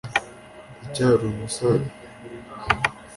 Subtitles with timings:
[0.79, 1.89] ndacyari umusaza.